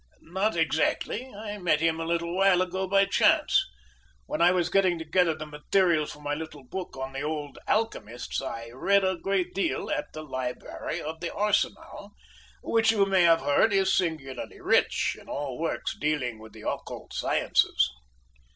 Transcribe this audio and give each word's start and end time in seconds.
"Not 0.33 0.55
exactly. 0.55 1.31
I 1.31 1.59
met 1.59 1.79
him 1.79 1.99
a 1.99 2.05
little 2.07 2.35
while 2.35 2.63
ago 2.63 2.87
by 2.87 3.05
chance. 3.05 3.63
When 4.25 4.41
I 4.41 4.49
was 4.51 4.71
getting 4.71 4.97
together 4.97 5.35
the 5.35 5.45
material 5.45 6.07
for 6.07 6.21
my 6.21 6.33
little 6.33 6.63
book 6.63 6.97
on 6.97 7.13
the 7.13 7.21
old 7.21 7.59
alchemists 7.67 8.41
I 8.41 8.69
read 8.73 9.03
a 9.03 9.15
great 9.15 9.53
deal 9.53 9.91
at 9.91 10.11
the 10.13 10.23
library 10.23 10.99
of 10.99 11.19
the 11.19 11.31
Arsenal, 11.31 12.13
which, 12.63 12.91
you 12.91 13.05
may 13.05 13.21
have 13.21 13.41
heard, 13.41 13.71
is 13.73 13.93
singularly 13.95 14.59
rich 14.59 15.15
in 15.21 15.29
all 15.29 15.59
works 15.59 15.95
dealing 15.95 16.39
with 16.39 16.53
the 16.53 16.67
occult 16.67 17.13
sciences." 17.13 17.91